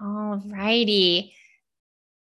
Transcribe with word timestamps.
All 0.00 0.42
righty. 0.46 1.34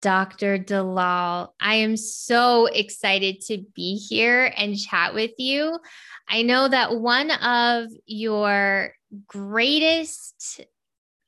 Dr. 0.02 0.56
Dalal, 0.56 1.54
I 1.60 1.74
am 1.74 1.96
so 1.96 2.66
excited 2.66 3.42
to 3.48 3.58
be 3.74 3.96
here 3.96 4.50
and 4.56 4.78
chat 4.78 5.12
with 5.12 5.32
you. 5.36 5.78
I 6.26 6.40
know 6.42 6.68
that 6.68 6.96
one 6.96 7.30
of 7.30 7.90
your 8.06 8.94
greatest 9.26 10.62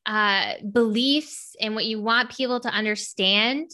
uh, 0.07 0.55
beliefs 0.71 1.55
and 1.61 1.75
what 1.75 1.85
you 1.85 2.01
want 2.01 2.31
people 2.31 2.61
to 2.61 2.69
understand 2.69 3.71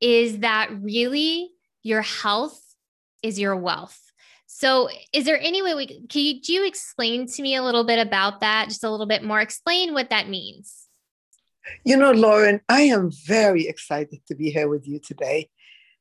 is 0.00 0.40
that 0.40 0.70
really 0.80 1.50
your 1.82 2.02
health 2.02 2.60
is 3.22 3.38
your 3.38 3.56
wealth. 3.56 4.00
So, 4.46 4.88
is 5.12 5.26
there 5.26 5.40
any 5.40 5.62
way 5.62 5.74
we 5.74 5.86
can 5.86 6.22
you, 6.22 6.40
you 6.42 6.66
explain 6.66 7.26
to 7.26 7.42
me 7.42 7.54
a 7.54 7.62
little 7.62 7.84
bit 7.84 8.04
about 8.04 8.40
that? 8.40 8.68
Just 8.68 8.82
a 8.82 8.90
little 8.90 9.06
bit 9.06 9.22
more. 9.22 9.40
Explain 9.40 9.92
what 9.92 10.10
that 10.10 10.28
means. 10.28 10.87
You 11.84 11.96
know, 11.96 12.12
Lauren, 12.12 12.60
I 12.68 12.82
am 12.82 13.10
very 13.10 13.66
excited 13.66 14.20
to 14.26 14.34
be 14.34 14.50
here 14.50 14.68
with 14.68 14.86
you 14.86 14.98
today. 14.98 15.48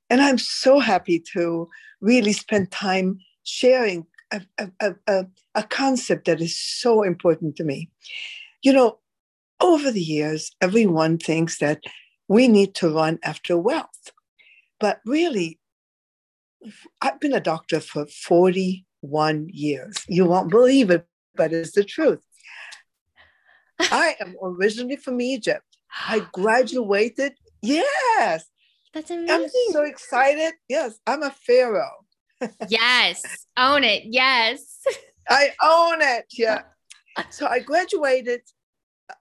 And 0.10 0.22
I'm 0.22 0.38
so 0.38 0.80
happy 0.80 1.20
to 1.34 1.70
really 2.02 2.34
spend 2.34 2.72
time 2.72 3.20
sharing 3.44 4.06
a, 4.32 4.42
a, 4.58 4.96
a, 5.08 5.26
a 5.56 5.64
concept 5.64 6.26
that 6.26 6.42
is 6.42 6.58
so 6.58 7.04
important 7.04 7.56
to 7.58 7.64
me. 7.64 7.90
You 8.62 8.74
know, 8.74 9.00
over 9.60 9.92
the 9.92 10.02
years, 10.02 10.52
everyone 10.62 11.18
thinks 11.18 11.60
that 11.60 11.82
we 12.28 12.48
need 12.48 12.76
to 12.76 12.94
run 12.94 13.20
after 13.24 13.58
wealth. 13.58 14.12
But 14.80 15.02
really, 15.06 15.60
I've 17.02 17.20
been 17.20 17.34
a 17.34 17.40
doctor 17.40 17.80
for 17.80 18.06
41 18.06 19.50
years. 19.52 19.96
You 20.08 20.26
won't 20.26 20.52
believe 20.52 20.90
it, 20.92 21.06
but 21.36 21.54
it's 21.54 21.72
the 21.72 21.84
truth. 21.84 22.27
I 23.80 24.16
am 24.20 24.36
originally 24.42 24.96
from 24.96 25.22
Egypt. 25.22 25.64
I 26.08 26.26
graduated. 26.34 27.34
Yes. 27.62 28.46
That's 28.94 29.12
amazing. 29.12 29.30
I'm 29.30 29.50
so 29.72 29.84
excited. 29.84 30.54
Yes, 30.70 31.00
I'm 31.06 31.24
a 31.24 31.32
pharaoh. 31.32 32.06
yes. 32.68 33.24
Own 33.58 33.84
it. 33.84 34.04
Yes. 34.06 34.84
I 35.30 35.52
own 35.64 36.02
it. 36.02 36.26
Yeah. 36.32 36.64
So 37.30 37.48
I 37.48 37.60
graduated 37.60 38.42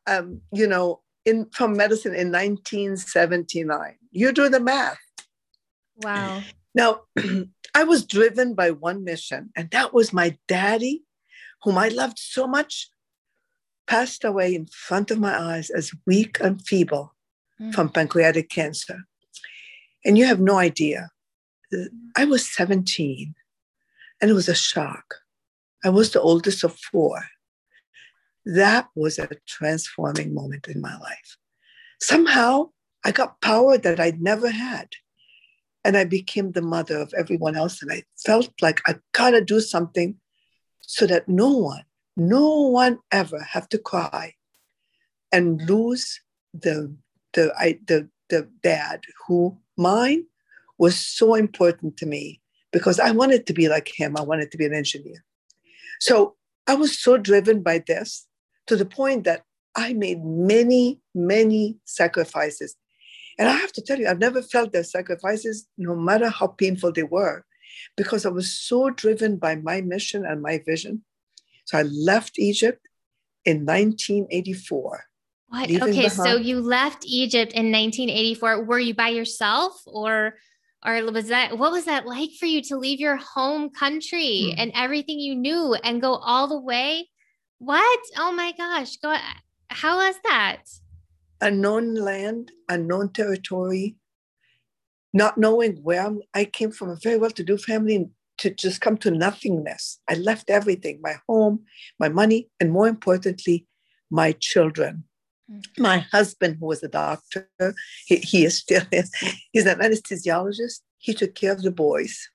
um, 0.06 0.40
you 0.52 0.66
know, 0.66 1.00
in 1.24 1.46
from 1.52 1.76
medicine 1.76 2.14
in 2.14 2.30
1979. 2.30 3.96
You 4.12 4.32
do 4.32 4.48
the 4.48 4.60
math. 4.60 4.98
Wow. 5.96 6.42
Now, 6.74 7.00
I 7.74 7.84
was 7.84 8.06
driven 8.06 8.54
by 8.54 8.70
one 8.70 9.04
mission, 9.04 9.50
and 9.56 9.70
that 9.70 9.94
was 9.94 10.12
my 10.12 10.36
daddy, 10.46 11.04
whom 11.62 11.78
I 11.78 11.88
loved 11.88 12.18
so 12.18 12.46
much, 12.46 12.90
passed 13.86 14.24
away 14.24 14.54
in 14.54 14.66
front 14.66 15.10
of 15.10 15.18
my 15.18 15.38
eyes 15.38 15.70
as 15.70 15.92
weak 16.06 16.38
and 16.40 16.60
feeble 16.62 17.14
mm. 17.60 17.74
from 17.74 17.88
pancreatic 17.88 18.48
cancer. 18.48 19.00
And 20.04 20.16
you 20.16 20.26
have 20.26 20.40
no 20.40 20.56
idea. 20.56 21.10
I 22.16 22.24
was 22.24 22.48
17, 22.54 23.34
and 24.20 24.30
it 24.30 24.34
was 24.34 24.48
a 24.48 24.54
shock. 24.54 25.16
I 25.84 25.88
was 25.88 26.10
the 26.10 26.20
oldest 26.20 26.64
of 26.64 26.76
four. 26.76 27.24
That 28.44 28.88
was 28.94 29.18
a 29.18 29.28
transforming 29.46 30.32
moment 30.32 30.68
in 30.68 30.80
my 30.80 30.96
life. 30.98 31.36
Somehow 32.00 32.70
I 33.04 33.12
got 33.12 33.40
power 33.40 33.78
that 33.78 34.00
I'd 34.00 34.20
never 34.20 34.50
had. 34.50 34.88
And 35.84 35.96
I 35.96 36.04
became 36.04 36.50
the 36.50 36.62
mother 36.62 36.98
of 36.98 37.14
everyone 37.16 37.56
else. 37.56 37.80
And 37.80 37.92
I 37.92 38.02
felt 38.24 38.50
like 38.60 38.80
I 38.88 38.96
gotta 39.12 39.40
do 39.40 39.60
something 39.60 40.16
so 40.80 41.06
that 41.06 41.28
no 41.28 41.50
one, 41.50 41.84
no 42.16 42.62
one 42.62 42.98
ever 43.12 43.40
have 43.42 43.68
to 43.70 43.78
cry 43.78 44.34
and 45.32 45.60
lose 45.68 46.20
the 46.54 46.94
the 47.34 47.52
I, 47.58 47.78
the 47.86 48.08
the 48.30 48.48
dad 48.62 49.02
who 49.26 49.58
mine 49.76 50.24
was 50.78 50.96
so 50.96 51.34
important 51.34 51.96
to 51.98 52.06
me 52.06 52.40
because 52.72 52.98
I 53.00 53.10
wanted 53.10 53.46
to 53.46 53.52
be 53.52 53.68
like 53.68 53.90
him. 53.94 54.16
I 54.16 54.22
wanted 54.22 54.50
to 54.52 54.58
be 54.58 54.66
an 54.66 54.74
engineer. 54.74 55.24
So 56.00 56.36
I 56.66 56.74
was 56.74 56.98
so 56.98 57.16
driven 57.16 57.62
by 57.62 57.82
this 57.86 58.26
to 58.66 58.76
the 58.76 58.84
point 58.84 59.24
that 59.24 59.44
I 59.74 59.92
made 59.92 60.24
many, 60.24 61.00
many 61.14 61.78
sacrifices. 61.84 62.76
And 63.38 63.48
I 63.48 63.52
have 63.52 63.72
to 63.72 63.82
tell 63.82 63.98
you, 63.98 64.08
I've 64.08 64.18
never 64.18 64.42
felt 64.42 64.72
those 64.72 64.90
sacrifices, 64.90 65.66
no 65.76 65.94
matter 65.94 66.28
how 66.28 66.48
painful 66.48 66.92
they 66.92 67.02
were, 67.02 67.44
because 67.96 68.24
I 68.24 68.30
was 68.30 68.50
so 68.50 68.90
driven 68.90 69.36
by 69.36 69.56
my 69.56 69.82
mission 69.82 70.24
and 70.24 70.40
my 70.40 70.62
vision. 70.64 71.04
So 71.66 71.78
I 71.78 71.82
left 71.82 72.38
Egypt 72.38 72.88
in 73.44 73.66
1984. 73.66 75.04
What? 75.48 75.70
Okay, 75.70 76.08
so 76.08 76.36
you 76.36 76.60
left 76.60 77.04
Egypt 77.06 77.52
in 77.52 77.70
1984. 77.70 78.64
Were 78.64 78.78
you 78.78 78.94
by 78.94 79.10
yourself 79.10 79.80
or 79.86 80.34
or 80.84 81.10
was 81.12 81.28
that 81.28 81.56
what 81.58 81.70
was 81.70 81.84
that 81.84 82.06
like 82.06 82.30
for 82.40 82.46
you 82.46 82.62
to 82.62 82.76
leave 82.76 82.98
your 82.98 83.16
home 83.16 83.70
country 83.70 84.50
mm. 84.50 84.54
and 84.58 84.72
everything 84.74 85.20
you 85.20 85.34
knew 85.34 85.74
and 85.74 86.00
go 86.00 86.14
all 86.16 86.48
the 86.48 86.60
way 86.60 87.08
what? 87.58 88.00
Oh 88.18 88.32
my 88.32 88.52
gosh. 88.52 88.96
Go 88.98 89.16
how 89.70 89.96
was 89.96 90.16
that? 90.24 90.62
Unknown 91.40 91.94
land, 91.94 92.52
unknown 92.68 93.12
territory, 93.12 93.96
not 95.12 95.36
knowing 95.36 95.76
where 95.82 96.06
I'm, 96.06 96.22
I 96.34 96.44
came 96.44 96.70
from 96.70 96.90
a 96.90 96.96
very 96.96 97.18
well-to-do 97.18 97.58
family 97.58 98.08
to 98.38 98.50
just 98.50 98.80
come 98.80 98.96
to 98.98 99.10
nothingness. 99.10 100.00
I 100.08 100.14
left 100.14 100.50
everything, 100.50 101.00
my 101.02 101.16
home, 101.28 101.64
my 101.98 102.08
money, 102.08 102.48
and 102.60 102.70
more 102.72 102.88
importantly, 102.88 103.66
my 104.10 104.32
children. 104.32 105.04
Mm-hmm. 105.50 105.82
My 105.82 105.98
husband, 105.98 106.58
who 106.60 106.66
was 106.66 106.82
a 106.82 106.88
doctor, 106.88 107.48
he, 108.06 108.16
he 108.16 108.44
is 108.44 108.58
still 108.58 108.82
he's 109.52 109.66
an 109.66 109.78
anesthesiologist. 109.78 110.80
He 110.98 111.14
took 111.14 111.34
care 111.34 111.52
of 111.52 111.62
the 111.62 111.70
boys. 111.70 112.28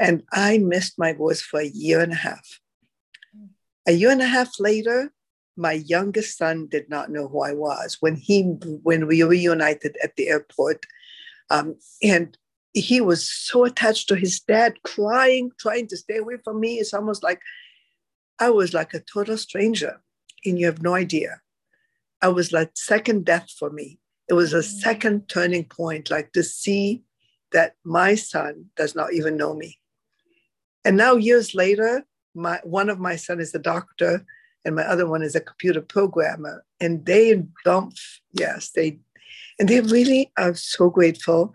And 0.00 0.22
I 0.32 0.58
missed 0.58 0.98
my 0.98 1.12
boys 1.12 1.40
for 1.40 1.60
a 1.60 1.66
year 1.66 2.00
and 2.00 2.12
a 2.12 2.16
half. 2.16 2.60
A 3.86 3.92
year 3.92 4.10
and 4.10 4.20
a 4.20 4.26
half 4.26 4.58
later, 4.58 5.12
my 5.56 5.72
youngest 5.72 6.38
son 6.38 6.68
did 6.70 6.88
not 6.88 7.10
know 7.10 7.26
who 7.26 7.42
I 7.42 7.52
was 7.52 7.96
when 8.00 8.16
he 8.16 8.42
when 8.82 9.06
we 9.06 9.22
reunited 9.22 9.96
at 10.02 10.14
the 10.16 10.28
airport, 10.28 10.86
um, 11.50 11.76
and 12.02 12.36
he 12.80 13.00
was 13.00 13.28
so 13.28 13.64
attached 13.64 14.08
to 14.08 14.16
his 14.16 14.40
dad, 14.40 14.82
crying, 14.82 15.50
trying 15.58 15.86
to 15.88 15.96
stay 15.96 16.16
away 16.16 16.36
from 16.42 16.60
me. 16.60 16.74
It's 16.74 16.94
almost 16.94 17.22
like 17.22 17.40
I 18.38 18.50
was 18.50 18.74
like 18.74 18.94
a 18.94 19.00
total 19.00 19.36
stranger, 19.36 20.00
and 20.44 20.58
you 20.58 20.66
have 20.66 20.82
no 20.82 20.94
idea. 20.94 21.40
I 22.22 22.28
was 22.28 22.52
like 22.52 22.70
second 22.74 23.24
death 23.24 23.50
for 23.58 23.70
me. 23.70 23.98
It 24.28 24.34
was 24.34 24.52
a 24.52 24.58
mm. 24.58 24.80
second 24.80 25.28
turning 25.28 25.64
point, 25.64 26.10
like 26.10 26.32
to 26.32 26.42
see 26.42 27.02
that 27.52 27.74
my 27.84 28.14
son 28.14 28.66
does 28.76 28.94
not 28.94 29.12
even 29.12 29.36
know 29.36 29.54
me. 29.54 29.78
And 30.84 30.96
now, 30.96 31.14
years 31.16 31.54
later, 31.54 32.04
my 32.34 32.60
one 32.62 32.88
of 32.88 32.98
my 32.98 33.16
son 33.16 33.40
is 33.40 33.54
a 33.54 33.58
doctor 33.58 34.24
and 34.64 34.76
my 34.76 34.82
other 34.82 35.06
one 35.06 35.22
is 35.22 35.34
a 35.34 35.40
computer 35.40 35.80
programmer 35.80 36.64
and 36.80 37.04
they 37.06 37.42
don't 37.64 37.98
yes 38.32 38.70
they 38.70 38.98
and 39.58 39.68
they 39.68 39.80
really 39.80 40.30
are 40.36 40.54
so 40.54 40.88
grateful 40.88 41.52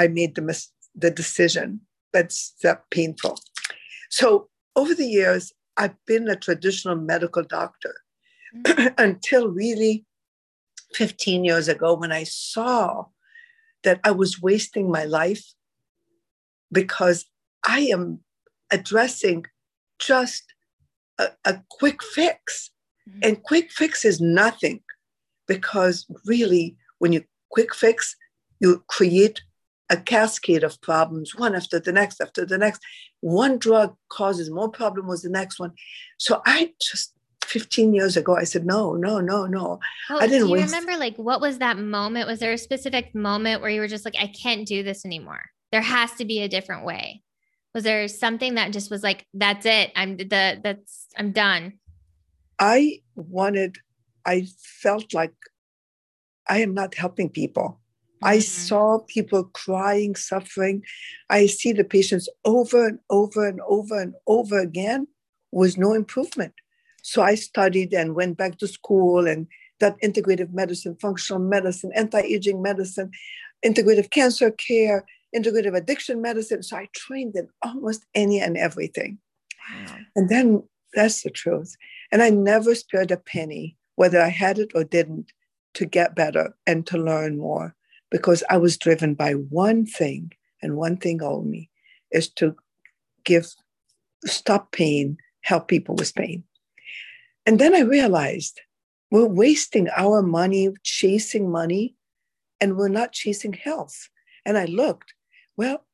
i 0.00 0.06
made 0.08 0.34
the 0.34 0.42
mis- 0.42 0.72
the 0.94 1.10
decision 1.10 1.80
that's 2.12 2.54
that 2.62 2.82
painful 2.90 3.38
so 4.10 4.48
over 4.76 4.94
the 4.94 5.10
years 5.18 5.52
i've 5.76 5.98
been 6.06 6.28
a 6.28 6.36
traditional 6.36 6.96
medical 6.96 7.44
doctor 7.44 7.94
mm-hmm. 8.56 8.88
until 8.98 9.48
really 9.48 10.04
15 10.94 11.44
years 11.44 11.68
ago 11.68 11.94
when 11.94 12.12
i 12.12 12.24
saw 12.24 13.04
that 13.84 14.00
i 14.04 14.10
was 14.10 14.42
wasting 14.42 14.90
my 14.90 15.04
life 15.04 15.44
because 16.72 17.26
i 17.64 17.80
am 17.80 18.20
addressing 18.70 19.44
just 19.98 20.54
a, 21.18 21.28
a 21.44 21.62
quick 21.68 22.02
fix. 22.02 22.70
Mm-hmm. 23.08 23.20
And 23.22 23.42
quick 23.42 23.70
fix 23.70 24.04
is 24.04 24.20
nothing 24.20 24.80
because 25.46 26.06
really, 26.26 26.76
when 26.98 27.12
you 27.12 27.24
quick 27.50 27.74
fix, 27.74 28.16
you 28.60 28.82
create 28.88 29.42
a 29.90 29.96
cascade 29.96 30.64
of 30.64 30.80
problems, 30.80 31.34
one 31.34 31.54
after 31.54 31.78
the 31.78 31.92
next, 31.92 32.20
after 32.20 32.46
the 32.46 32.56
next. 32.56 32.80
One 33.20 33.58
drug 33.58 33.96
causes 34.08 34.50
more 34.50 34.70
problem 34.70 35.08
than 35.08 35.18
the 35.22 35.28
next 35.28 35.58
one. 35.58 35.72
So 36.18 36.40
I 36.46 36.72
just 36.80 37.12
15 37.44 37.92
years 37.92 38.16
ago, 38.16 38.36
I 38.36 38.44
said, 38.44 38.64
no, 38.64 38.94
no, 38.94 39.20
no, 39.20 39.46
no. 39.46 39.80
I 40.08 40.26
didn't 40.26 40.46
do 40.46 40.48
you 40.48 40.52
waste- 40.54 40.72
remember 40.72 40.96
like 40.96 41.16
what 41.16 41.40
was 41.40 41.58
that 41.58 41.78
moment? 41.78 42.28
Was 42.28 42.38
there 42.38 42.52
a 42.52 42.58
specific 42.58 43.14
moment 43.14 43.60
where 43.60 43.70
you 43.70 43.80
were 43.80 43.88
just 43.88 44.04
like, 44.04 44.16
I 44.18 44.28
can't 44.28 44.66
do 44.66 44.82
this 44.82 45.04
anymore? 45.04 45.42
There 45.72 45.82
has 45.82 46.12
to 46.14 46.24
be 46.24 46.40
a 46.40 46.48
different 46.48 46.84
way 46.84 47.22
was 47.74 47.84
there 47.84 48.08
something 48.08 48.54
that 48.54 48.72
just 48.72 48.90
was 48.90 49.02
like 49.02 49.26
that's 49.34 49.66
it 49.66 49.92
i'm 49.96 50.16
the 50.16 50.60
that's 50.62 51.06
i'm 51.16 51.32
done 51.32 51.74
i 52.58 53.00
wanted 53.14 53.76
i 54.26 54.46
felt 54.58 55.14
like 55.14 55.34
i 56.48 56.58
am 56.58 56.74
not 56.74 56.94
helping 56.94 57.28
people. 57.28 57.79
I 58.22 58.36
mm-hmm. 58.36 58.40
saw 58.40 58.98
people 59.08 59.44
crying 59.44 60.14
suffering 60.14 60.82
i 61.30 61.46
see 61.46 61.72
the 61.72 61.84
patients 61.84 62.28
over 62.44 62.86
and 62.88 62.98
over 63.10 63.46
and 63.46 63.60
over 63.68 64.00
and 64.00 64.14
over 64.26 64.58
again 64.58 65.06
with 65.52 65.78
no 65.78 65.92
improvement 65.92 66.54
so 67.02 67.22
i 67.22 67.34
studied 67.34 67.92
and 67.92 68.14
went 68.14 68.36
back 68.36 68.58
to 68.58 68.68
school 68.68 69.26
and 69.26 69.46
that 69.80 70.00
integrative 70.00 70.52
medicine, 70.52 70.96
functional 71.00 71.42
medicine, 71.42 71.90
anti-aging 71.94 72.62
medicine, 72.62 73.10
integrative 73.64 74.10
cancer 74.10 74.50
care, 74.50 75.04
integrative 75.34 75.76
addiction 75.76 76.22
medicine. 76.22 76.62
So 76.62 76.76
I 76.76 76.88
trained 76.94 77.34
in 77.34 77.48
almost 77.62 78.06
any 78.14 78.40
and 78.40 78.56
everything. 78.56 79.18
Wow. 79.74 79.96
And 80.14 80.28
then 80.28 80.62
that's 80.94 81.22
the 81.22 81.30
truth. 81.30 81.74
And 82.12 82.22
I 82.22 82.30
never 82.30 82.74
spared 82.74 83.10
a 83.10 83.16
penny, 83.16 83.76
whether 83.96 84.20
I 84.20 84.28
had 84.28 84.58
it 84.58 84.72
or 84.74 84.84
didn't, 84.84 85.32
to 85.74 85.86
get 85.86 86.16
better 86.16 86.54
and 86.66 86.86
to 86.88 86.98
learn 86.98 87.38
more 87.38 87.74
because 88.10 88.42
I 88.50 88.56
was 88.56 88.76
driven 88.76 89.14
by 89.14 89.32
one 89.32 89.86
thing 89.86 90.32
and 90.62 90.76
one 90.76 90.96
thing 90.96 91.22
only 91.22 91.70
is 92.10 92.28
to 92.34 92.56
give, 93.24 93.46
stop 94.24 94.72
pain, 94.72 95.18
help 95.42 95.68
people 95.68 95.94
with 95.94 96.14
pain. 96.14 96.44
And 97.46 97.58
then 97.58 97.74
I 97.74 97.80
realized 97.80 98.60
we're 99.10 99.26
wasting 99.26 99.88
our 99.96 100.22
money 100.22 100.70
chasing 100.82 101.50
money 101.50 101.94
and 102.60 102.76
we're 102.76 102.88
not 102.88 103.12
chasing 103.12 103.52
health. 103.52 104.08
And 104.44 104.58
I 104.58 104.66
looked, 104.66 105.14
well, 105.56 105.84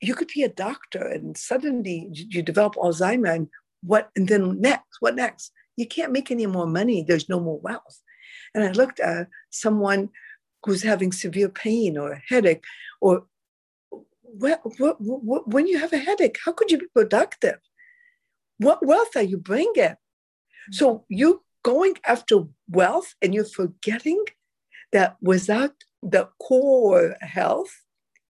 you 0.00 0.14
could 0.14 0.28
be 0.34 0.42
a 0.42 0.48
doctor 0.48 1.06
and 1.06 1.36
suddenly 1.36 2.08
you 2.12 2.42
develop 2.42 2.74
Alzheimer 2.74 3.34
and 3.34 3.48
what 3.82 4.10
and 4.16 4.28
then 4.28 4.60
next 4.60 5.00
what 5.00 5.14
next 5.14 5.52
you 5.76 5.86
can't 5.86 6.12
make 6.12 6.30
any 6.30 6.46
more 6.46 6.66
money 6.66 7.04
there's 7.06 7.28
no 7.28 7.38
more 7.38 7.58
wealth 7.60 8.02
and 8.54 8.64
i 8.64 8.70
looked 8.72 9.00
at 9.00 9.28
someone 9.50 10.08
who's 10.68 10.82
having 10.82 11.12
severe 11.12 11.48
pain 11.48 11.96
or 11.96 12.12
a 12.12 12.22
headache 12.28 12.64
or 13.00 13.24
what, 14.20 14.60
what, 14.78 15.00
what, 15.00 15.48
when 15.48 15.66
you 15.66 15.78
have 15.78 15.92
a 15.92 15.98
headache 15.98 16.38
how 16.44 16.52
could 16.52 16.70
you 16.70 16.78
be 16.78 16.86
productive 16.94 17.58
what 18.58 18.84
wealth 18.84 19.16
are 19.16 19.22
you 19.22 19.38
bringing 19.38 19.94
so 20.70 20.86
mm-hmm. 20.94 21.04
you 21.08 21.42
going 21.62 21.94
after 22.06 22.44
wealth 22.68 23.14
and 23.20 23.34
you're 23.34 23.44
forgetting 23.44 24.22
that 24.92 25.16
without 25.20 25.74
the 26.02 26.28
core 26.40 27.16
health 27.20 27.82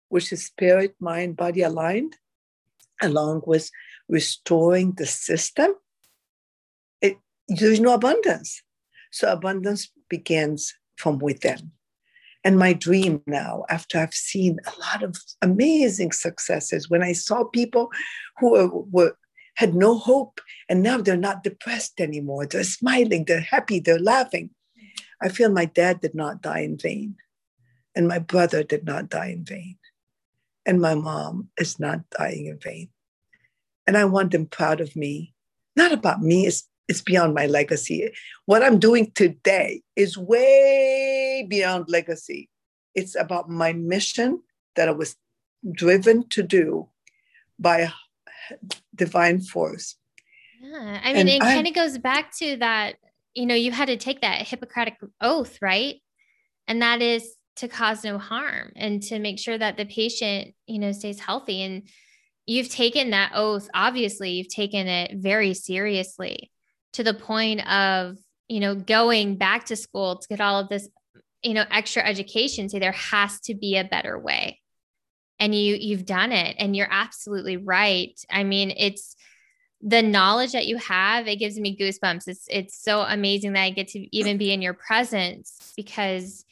which 0.10 0.31
is 0.31 0.45
spirit 0.45 0.95
mind 1.00 1.36
body 1.36 1.62
aligned 1.62 2.16
along 3.01 3.42
with 3.45 3.69
restoring 4.07 4.92
the 4.94 5.06
system, 5.06 5.74
it, 7.01 7.18
there's 7.48 7.80
no 7.80 7.94
abundance. 7.94 8.62
So 9.12 9.31
abundance 9.31 9.92
begins 10.10 10.75
from 10.98 11.18
within. 11.18 11.72
And 12.43 12.57
my 12.57 12.73
dream 12.73 13.21
now, 13.27 13.65
after 13.69 13.99
I've 13.99 14.13
seen 14.13 14.59
a 14.65 14.79
lot 14.79 15.03
of 15.03 15.17
amazing 15.41 16.11
successes, 16.11 16.89
when 16.89 17.03
I 17.03 17.13
saw 17.13 17.43
people 17.43 17.89
who 18.39 18.51
were, 18.51 18.67
were 18.69 19.17
had 19.55 19.75
no 19.75 19.97
hope 19.97 20.41
and 20.69 20.81
now 20.81 20.97
they're 20.97 21.17
not 21.17 21.43
depressed 21.43 21.99
anymore, 21.99 22.47
they're 22.47 22.63
smiling, 22.63 23.25
they're 23.25 23.41
happy, 23.41 23.79
they're 23.79 23.99
laughing. 23.99 24.49
I 25.21 25.29
feel 25.29 25.51
my 25.51 25.65
dad 25.65 26.01
did 26.01 26.15
not 26.15 26.41
die 26.41 26.61
in 26.61 26.77
vain, 26.77 27.17
and 27.95 28.07
my 28.07 28.17
brother 28.17 28.63
did 28.63 28.85
not 28.85 29.09
die 29.09 29.27
in 29.27 29.45
vain, 29.45 29.77
and 30.65 30.81
my 30.81 30.95
mom 30.95 31.49
is 31.59 31.79
not 31.79 32.09
dying 32.09 32.47
in 32.47 32.57
vain 32.57 32.89
and 33.87 33.97
I 33.97 34.05
want 34.05 34.31
them 34.31 34.45
proud 34.45 34.81
of 34.81 34.95
me. 34.95 35.33
Not 35.75 35.91
about 35.91 36.21
me, 36.21 36.47
it's, 36.47 36.67
it's 36.88 37.01
beyond 37.01 37.33
my 37.33 37.45
legacy. 37.45 38.12
What 38.45 38.63
I'm 38.63 38.80
doing 38.80 39.12
today 39.16 39.81
is 39.95 40.18
way 40.18 41.45
beyond 41.50 41.86
legacy. 41.88 42.50
It's 42.95 43.16
about 43.16 43.50
my 43.50 43.74
mission 43.74 44.42
that 44.75 44.89
I 44.89 44.92
was 44.92 45.16
driven 45.72 46.28
to 46.30 46.44
do 46.44 46.89
by 47.60 47.80
a 47.80 47.92
divine 48.95 49.42
force. 49.42 49.95
Yeah, 50.62 51.00
I 51.04 51.13
mean, 51.13 51.18
and 51.22 51.30
it 51.30 51.42
kind 51.42 51.68
of 51.68 51.74
goes 51.74 51.98
back 51.98 52.36
to 52.38 52.57
that, 52.57 52.95
you 53.33 53.45
know, 53.45 53.56
you 53.56 53.72
had 53.72 53.88
to 53.88 53.98
take 53.98 54.22
that 54.22 54.48
Hippocratic 54.48 54.98
oath, 55.22 55.57
right? 55.62 55.95
And 56.68 56.81
that 56.81 57.01
is 57.01 57.36
to 57.57 57.68
cause 57.68 58.04
no 58.04 58.18
harm 58.18 58.72
and 58.75 59.01
to 59.04 59.19
make 59.19 59.39
sure 59.39 59.57
that 59.57 59.78
the 59.78 59.86
patient, 59.86 60.54
you 60.68 60.80
know, 60.80 60.92
stays 60.92 61.19
healthy. 61.19 61.62
And 61.62 61.83
you've 62.45 62.69
taken 62.69 63.12
that 63.12 63.31
oath 63.36 63.69
obviously 63.74 64.31
you've 64.31 64.50
taken 64.50 64.88
it 64.88 65.12
very 65.16 65.54
seriously 65.54 66.51
to 66.93 67.03
the 67.03 67.13
point 67.13 67.67
of 67.69 68.17
you 68.47 68.59
know 68.59 68.75
going 68.75 69.38
back 69.38 69.65
to 69.65 69.75
school 69.75 70.17
to 70.17 70.27
get 70.27 70.41
all 70.41 70.59
of 70.59 70.69
this 70.69 70.89
you 71.43 71.53
know 71.53 71.65
extra 71.71 72.03
education 72.03 72.69
say 72.69 72.79
there 72.79 72.91
has 72.91 73.39
to 73.41 73.55
be 73.55 73.77
a 73.77 73.83
better 73.83 74.17
way. 74.17 74.59
And 75.39 75.55
you 75.55 75.75
you've 75.75 76.05
done 76.05 76.31
it. 76.31 76.55
And 76.59 76.75
you're 76.75 76.91
absolutely 76.91 77.57
right. 77.57 78.13
I 78.29 78.43
mean 78.43 78.73
it's 78.75 79.15
the 79.83 80.03
knowledge 80.03 80.51
that 80.51 80.67
you 80.67 80.77
have 80.77 81.27
it 81.27 81.38
gives 81.38 81.59
me 81.59 81.77
goosebumps. 81.77 82.27
It's 82.27 82.45
it's 82.49 82.81
so 82.81 83.01
amazing 83.01 83.53
that 83.53 83.63
i 83.63 83.69
get 83.71 83.87
to 83.89 84.15
even 84.15 84.37
be 84.37 84.51
in 84.51 84.61
your 84.61 84.75
presence 84.75 85.73
because 85.75 86.45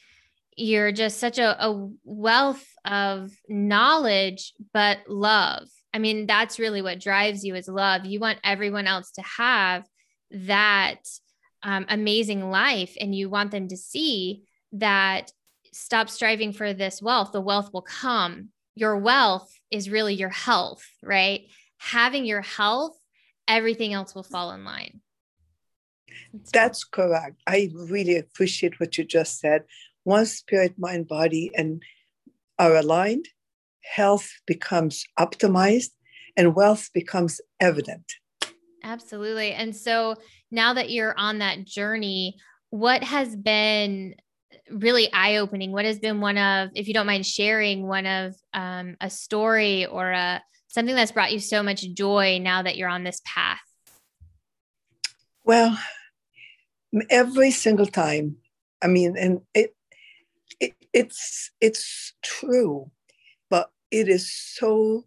you're 0.58 0.92
just 0.92 1.20
such 1.20 1.40
a, 1.40 1.66
a 1.66 1.90
wealth 2.04 2.66
of 2.86 3.32
knowledge 3.48 4.54
but 4.74 5.00
love. 5.08 5.68
I 5.94 6.00
mean, 6.00 6.28
that's 6.28 6.60
really 6.60 6.82
what 6.82 7.00
drives 7.00 7.44
you 7.44 7.56
is 7.56 7.68
love. 7.68 8.06
You 8.06 8.20
want 8.20 8.40
everyone 8.44 8.86
else 8.86 9.12
to 9.12 9.22
have 9.22 9.86
that 10.32 11.08
um, 11.64 11.86
amazing 11.90 12.50
life, 12.50 12.96
and 13.00 13.14
you 13.14 13.30
want 13.30 13.52
them 13.52 13.68
to 13.68 13.78
see 13.78 14.44
that 14.74 15.32
stop 15.72 16.10
striving 16.10 16.54
for 16.54 16.74
this 16.74 17.02
wealth. 17.02 17.32
The 17.32 17.42
wealth 17.42 17.72
will 17.74 17.82
come. 17.82 18.50
Your 18.76 18.98
wealth 18.98 19.52
is 19.72 19.90
really 19.90 20.14
your 20.14 20.30
health, 20.30 20.86
right? 21.04 21.42
Having 21.78 22.26
your 22.26 22.42
health, 22.42 22.98
everything 23.48 23.94
else 23.94 24.16
will 24.16 24.24
fall 24.24 24.52
in 24.52 24.64
line. 24.64 25.02
That's 26.54 26.84
correct. 26.84 27.42
I 27.48 27.72
really 27.74 28.18
appreciate 28.18 28.80
what 28.80 28.98
you 28.98 29.04
just 29.04 29.40
said. 29.40 29.64
Once 30.06 30.32
spirit, 30.32 30.76
mind, 30.78 31.08
body, 31.08 31.52
and 31.56 31.84
are 32.58 32.76
aligned, 32.76 33.28
health 33.84 34.32
becomes 34.46 35.06
optimized 35.18 35.92
and 36.38 36.56
wealth 36.56 36.90
becomes 36.94 37.42
evident. 37.60 38.14
Absolutely. 38.84 39.52
And 39.52 39.76
so 39.76 40.16
now 40.52 40.74
that 40.74 40.90
you're 40.90 41.18
on 41.18 41.40
that 41.40 41.66
journey, 41.66 42.38
what 42.70 43.04
has 43.04 43.36
been 43.36 44.16
really 44.70 45.12
eye 45.12 45.38
opening? 45.38 45.72
What 45.72 45.86
has 45.86 46.00
been 46.00 46.22
one 46.22 46.38
of, 46.38 46.70
if 46.76 46.88
you 46.88 46.94
don't 46.94 47.06
mind 47.06 47.26
sharing, 47.26 47.88
one 47.88 48.06
of 48.06 48.36
um, 48.54 48.96
a 49.02 49.10
story 49.10 49.86
or 49.86 50.12
a 50.12 50.42
something 50.68 50.96
that's 50.96 51.12
brought 51.12 51.32
you 51.32 51.40
so 51.40 51.64
much 51.64 51.82
joy 51.94 52.40
now 52.42 52.62
that 52.62 52.78
you're 52.78 52.90
on 52.90 53.04
this 53.04 53.22
path? 53.26 53.60
Well, 55.44 55.78
every 57.10 57.52
single 57.52 57.88
time. 57.88 58.38
I 58.82 58.88
mean, 58.88 59.18
and 59.18 59.42
it, 59.54 59.76
it 60.62 60.74
it's 60.94 61.52
it's 61.60 62.14
true 62.24 62.90
but 63.50 63.72
it 63.92 64.08
is 64.08 64.32
so 64.32 65.06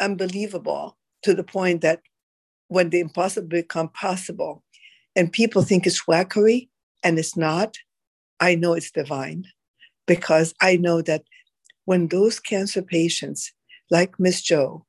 unbelievable 0.00 0.96
to 1.22 1.34
the 1.34 1.44
point 1.44 1.80
that 1.80 2.00
when 2.74 2.90
the 2.90 3.00
impossible 3.00 3.48
become 3.48 3.88
possible 3.88 4.62
and 5.14 5.32
people 5.32 5.62
think 5.62 5.86
it's 5.86 6.06
wackery 6.06 6.68
and 7.04 7.18
it's 7.18 7.36
not, 7.36 7.76
I 8.40 8.56
know 8.56 8.74
it's 8.74 8.90
divine 8.90 9.46
because 10.06 10.54
I 10.60 10.76
know 10.76 11.00
that 11.02 11.22
when 11.84 12.08
those 12.08 12.40
cancer 12.40 12.82
patients, 12.82 13.52
like 13.90 14.18
Miss 14.18 14.42
Joe, 14.42 14.84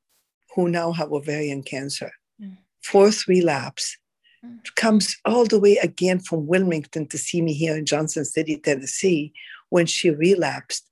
who 0.56 0.68
now 0.70 0.94
have 0.94 1.12
ovarian 1.12 1.62
cancer, 1.62 2.12
mm. 2.42 2.58
fourth 2.82 3.27
relapse, 3.27 3.98
mm. 4.44 4.58
comes 4.75 5.15
all 5.24 5.46
the 5.46 5.60
way 5.60 5.77
again 5.77 6.20
from 6.20 6.48
Wilmington 6.48 7.08
to 7.10 7.18
see 7.18 7.42
me 7.42 7.54
here 7.54 7.77
in 7.77 7.86
Johnson 7.86 8.25
City, 8.25 8.58
Tennessee, 8.58 9.32
when 9.70 9.86
she 9.86 10.10
relapsed 10.10 10.89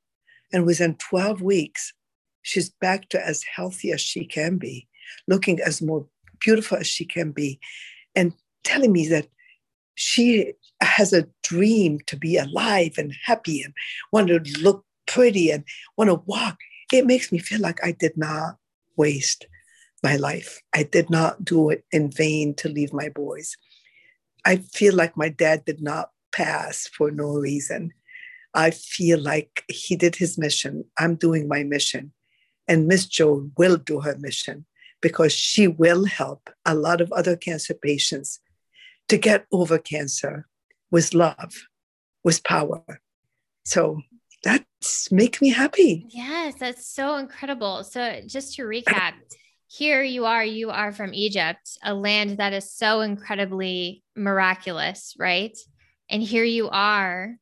and 0.51 0.65
within 0.65 0.95
12 0.95 1.41
weeks, 1.41 1.93
she's 2.43 2.69
back 2.69 3.09
to 3.09 3.25
as 3.25 3.43
healthy 3.55 3.91
as 3.91 4.01
she 4.01 4.25
can 4.25 4.57
be, 4.57 4.87
looking 5.27 5.59
as 5.59 5.81
more 5.81 6.05
beautiful 6.43 6.77
as 6.77 6.87
she 6.87 7.05
can 7.05 7.31
be, 7.31 7.59
and 8.15 8.33
telling 8.63 8.91
me 8.91 9.07
that 9.07 9.27
she 9.95 10.53
has 10.81 11.13
a 11.13 11.27
dream 11.43 11.99
to 12.07 12.17
be 12.17 12.37
alive 12.37 12.95
and 12.97 13.13
happy 13.25 13.61
and 13.61 13.73
want 14.11 14.27
to 14.27 14.39
look 14.61 14.85
pretty 15.07 15.51
and 15.51 15.63
want 15.97 16.09
to 16.09 16.21
walk. 16.25 16.57
It 16.91 17.05
makes 17.05 17.31
me 17.31 17.39
feel 17.39 17.59
like 17.59 17.83
I 17.83 17.91
did 17.91 18.17
not 18.17 18.57
waste 18.95 19.45
my 20.01 20.15
life. 20.17 20.61
I 20.73 20.83
did 20.83 21.09
not 21.09 21.43
do 21.45 21.69
it 21.69 21.85
in 21.91 22.11
vain 22.11 22.53
to 22.55 22.69
leave 22.69 22.93
my 22.93 23.09
boys. 23.09 23.55
I 24.45 24.57
feel 24.57 24.95
like 24.95 25.15
my 25.15 25.29
dad 25.29 25.63
did 25.65 25.81
not 25.81 26.09
pass 26.33 26.87
for 26.87 27.11
no 27.11 27.35
reason. 27.35 27.93
I 28.53 28.71
feel 28.71 29.19
like 29.19 29.63
he 29.67 29.95
did 29.95 30.15
his 30.15 30.37
mission. 30.37 30.85
I'm 30.97 31.15
doing 31.15 31.47
my 31.47 31.63
mission. 31.63 32.11
And 32.67 32.87
Miss 32.87 33.05
Joe 33.05 33.49
will 33.57 33.77
do 33.77 34.01
her 34.01 34.17
mission 34.19 34.65
because 35.03 35.33
she 35.33 35.67
will 35.67 36.05
help 36.05 36.49
a 36.65 36.73
lot 36.73 37.01
of 37.01 37.11
other 37.11 37.35
cancer 37.35 37.75
patients 37.75 38.39
to 39.09 39.17
get 39.17 39.45
over 39.51 39.77
cancer 39.77 40.47
with 40.89 41.13
love, 41.13 41.53
with 42.23 42.43
power. 42.43 42.81
So 43.65 44.01
that's 44.43 45.11
make 45.11 45.41
me 45.41 45.49
happy. 45.49 46.05
Yes, 46.09 46.55
that's 46.59 46.87
so 46.87 47.17
incredible. 47.17 47.83
So 47.83 48.21
just 48.25 48.55
to 48.55 48.63
recap, 48.63 49.13
here 49.67 50.03
you 50.03 50.25
are, 50.25 50.43
you 50.43 50.69
are 50.69 50.91
from 50.91 51.13
Egypt, 51.13 51.77
a 51.83 51.93
land 51.93 52.37
that 52.37 52.53
is 52.53 52.71
so 52.71 53.01
incredibly 53.01 54.03
miraculous, 54.15 55.15
right? 55.19 55.57
And 56.09 56.23
here 56.23 56.43
you 56.45 56.69
are 56.69 57.35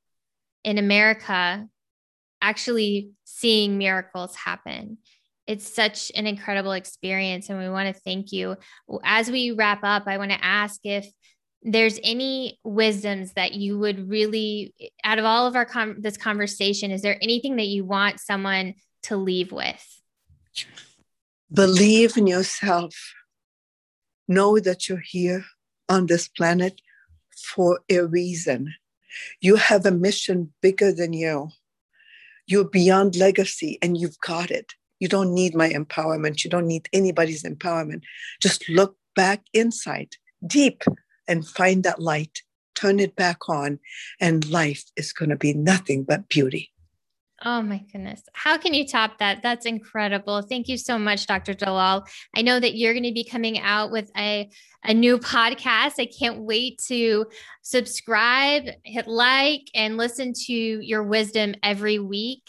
in 0.64 0.78
America 0.78 1.68
actually 2.42 3.12
seeing 3.24 3.78
miracles 3.78 4.36
happen. 4.36 4.98
It's 5.48 5.68
such 5.68 6.12
an 6.16 6.28
incredible 6.28 6.72
experience, 6.72 7.50
and 7.50 7.60
we 7.60 7.70
want 7.70 7.94
to 7.94 8.02
thank 8.02 8.32
you. 8.32 8.56
As 9.04 9.30
we 9.30 9.52
wrap 9.52 9.80
up, 9.84 10.04
I 10.08 10.18
want 10.18 10.32
to 10.32 10.44
ask 10.44 10.80
if 10.84 11.08
there's 11.64 12.00
any 12.04 12.60
wisdoms 12.64 13.34
that 13.34 13.54
you 13.54 13.78
would 13.78 14.10
really, 14.10 14.74
out 15.04 15.20
of 15.20 15.26
all 15.26 15.48
of 15.48 15.56
our 15.56 15.66
com- 15.66 16.02
this 16.02 16.18
conversation, 16.18 16.92
is 16.92 17.02
there 17.02 17.18
anything 17.22 17.58
that 17.58 17.68
you 17.68 17.86
want 17.86 18.20
someone 18.20 18.76
to 19.04 19.18
leave 19.18 19.52
with? 19.52 20.02
Believe 21.54 22.18
in 22.18 22.28
yourself. 22.28 22.96
Know 24.28 24.60
that 24.60 24.88
you're 24.88 25.04
here 25.06 25.46
on 25.90 26.06
this 26.06 26.28
planet 26.28 26.82
for 27.36 27.82
a 27.90 28.02
reason. 28.02 28.74
You 29.42 29.58
have 29.58 29.86
a 29.86 29.92
mission 29.92 30.54
bigger 30.62 30.92
than 30.94 31.14
you. 31.14 31.50
You're 32.48 32.70
beyond 32.70 33.16
legacy 33.16 33.78
and 33.82 33.98
you've 33.98 34.20
got 34.20 34.50
it. 34.50 34.74
You 35.02 35.08
don't 35.08 35.34
need 35.34 35.56
my 35.56 35.70
empowerment. 35.70 36.44
You 36.44 36.50
don't 36.52 36.68
need 36.68 36.88
anybody's 36.94 37.44
empowerment. 37.44 38.04
Just 38.40 38.70
look 38.70 38.96
back 39.16 39.44
inside, 39.52 40.16
deep, 40.46 40.84
and 41.28 41.46
find 41.46 41.84
that 41.84 42.00
light. 42.00 42.44
Turn 42.76 43.00
it 43.00 43.16
back 43.16 43.50
on, 43.50 43.80
and 44.20 44.48
life 44.50 44.84
is 44.96 45.12
going 45.12 45.30
to 45.30 45.36
be 45.36 45.54
nothing 45.54 46.04
but 46.04 46.30
beauty. 46.30 46.72
Oh 47.44 47.64
my 47.64 47.84
goodness. 47.92 48.22
How 48.34 48.58
can 48.60 48.76
you 48.76 48.88
top 48.88 49.18
that? 49.18 49.42
That's 49.42 49.66
incredible. 49.66 50.44
Thank 50.44 50.68
you 50.68 50.78
so 50.78 51.00
much, 51.00 51.26
Dr. 51.26 51.56
Dalal. 51.56 52.06
I 52.36 52.44
know 52.44 52.60
that 52.60 52.76
you're 52.76 52.94
going 52.94 53.04
to 53.04 53.12
be 53.12 53.24
coming 53.24 53.58
out 53.60 53.90
with 53.92 54.12
a, 54.16 54.48
a 54.84 54.94
new 54.94 55.18
podcast. 55.18 55.94
I 55.98 56.06
can't 56.06 56.42
wait 56.42 56.80
to 56.88 57.26
subscribe, 57.64 58.66
hit 58.84 59.08
like, 59.08 59.64
and 59.74 59.98
listen 59.98 60.34
to 60.46 60.54
your 60.54 61.02
wisdom 61.02 61.56
every 61.64 61.98
week. 61.98 62.44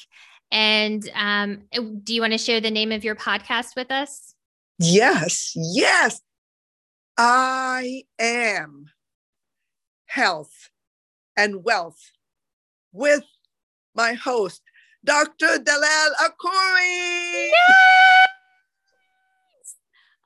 And 0.52 1.11
um, 1.14 1.62
do 2.04 2.14
you 2.14 2.21
want 2.21 2.35
to 2.35 2.38
share 2.38 2.61
the 2.61 2.71
name 2.71 2.92
of 2.92 3.02
your 3.02 3.16
podcast 3.16 3.75
with 3.75 3.90
us? 3.90 4.35
Yes, 4.78 5.52
yes. 5.56 6.21
I 7.16 8.04
am 8.18 8.90
health 10.06 10.71
and 11.37 11.64
wealth 11.64 12.12
with 12.92 13.25
my 13.94 14.12
host, 14.12 14.61
Dr. 15.04 15.59
Dalal 15.59 16.11
Akoury. 16.21 17.49
Yes! 17.49 18.31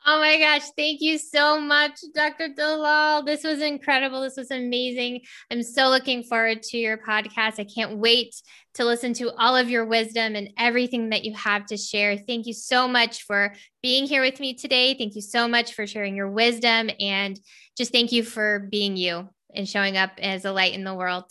Oh 0.08 0.20
my 0.20 0.38
gosh, 0.38 0.70
thank 0.76 1.00
you 1.00 1.18
so 1.18 1.60
much, 1.60 1.98
Dr. 2.14 2.46
Dalal. 2.56 3.24
This 3.24 3.42
was 3.42 3.60
incredible. 3.60 4.20
This 4.20 4.36
was 4.36 4.52
amazing. 4.52 5.22
I'm 5.50 5.64
so 5.64 5.88
looking 5.88 6.22
forward 6.22 6.62
to 6.62 6.78
your 6.78 6.96
podcast. 6.96 7.58
I 7.58 7.64
can't 7.64 7.98
wait 7.98 8.32
to 8.74 8.84
listen 8.84 9.14
to 9.14 9.32
all 9.32 9.56
of 9.56 9.68
your 9.68 9.84
wisdom 9.84 10.36
and 10.36 10.50
everything 10.56 11.08
that 11.08 11.24
you 11.24 11.34
have 11.34 11.66
to 11.66 11.76
share. 11.76 12.16
Thank 12.16 12.46
you 12.46 12.52
so 12.52 12.86
much 12.86 13.24
for 13.24 13.52
being 13.82 14.06
here 14.06 14.22
with 14.22 14.38
me 14.38 14.54
today. 14.54 14.94
Thank 14.94 15.16
you 15.16 15.22
so 15.22 15.48
much 15.48 15.74
for 15.74 15.88
sharing 15.88 16.14
your 16.14 16.30
wisdom 16.30 16.88
and 17.00 17.40
just 17.76 17.90
thank 17.90 18.12
you 18.12 18.22
for 18.22 18.68
being 18.70 18.96
you 18.96 19.28
and 19.56 19.68
showing 19.68 19.96
up 19.96 20.12
as 20.22 20.44
a 20.44 20.52
light 20.52 20.74
in 20.74 20.84
the 20.84 20.94
world. 20.94 21.24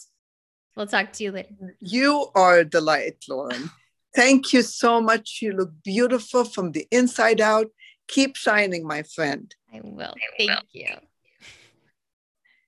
We'll 0.75 0.87
talk 0.87 1.13
to 1.13 1.23
you 1.23 1.31
later. 1.31 1.77
You 1.79 2.27
are 2.35 2.57
a 2.57 2.65
delight, 2.65 3.23
Lauren. 3.29 3.69
Thank 4.13 4.51
you 4.51 4.63
so 4.63 4.99
much. 4.99 5.39
You 5.41 5.53
look 5.53 5.71
beautiful 5.81 6.43
from 6.43 6.73
the 6.73 6.85
inside 6.91 7.39
out. 7.39 7.67
Keep 8.07 8.35
shining, 8.35 8.85
my 8.85 9.03
friend. 9.03 9.53
I 9.73 9.81
will. 9.83 10.13
Thank 10.37 10.59
you. 10.71 10.87